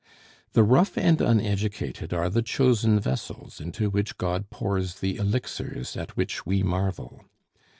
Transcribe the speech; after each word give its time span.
The 0.53 0.63
rough 0.63 0.97
and 0.97 1.21
uneducated 1.21 2.11
are 2.11 2.27
the 2.27 2.41
chosen 2.41 2.99
vessels 2.99 3.59
into 3.61 3.91
which 3.91 4.17
God 4.17 4.49
pours 4.49 4.95
the 4.95 5.17
elixirs 5.17 5.95
at 5.95 6.17
which 6.17 6.43
we 6.43 6.63
marvel. 6.63 7.25